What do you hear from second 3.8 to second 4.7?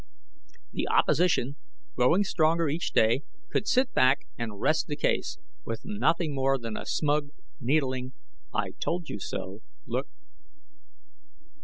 back and